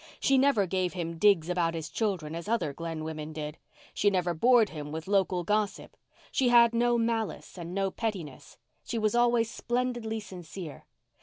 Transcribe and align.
She 0.19 0.35
never 0.39 0.65
gave 0.65 0.93
him 0.93 1.19
digs 1.19 1.47
about 1.47 1.75
his 1.75 1.87
children 1.91 2.33
as 2.33 2.47
other 2.47 2.73
Glen 2.73 3.03
women 3.03 3.33
did; 3.33 3.59
she 3.93 4.09
never 4.09 4.33
bored 4.33 4.69
him 4.69 4.91
with 4.91 5.07
local 5.07 5.43
gossip; 5.43 5.95
she 6.31 6.49
had 6.49 6.73
no 6.73 6.97
malice 6.97 7.55
and 7.55 7.75
no 7.75 7.91
pettiness. 7.91 8.57
She 8.83 8.97
was 8.97 9.13
always 9.13 9.51
splendidly 9.51 10.19
sincere. 10.19 10.87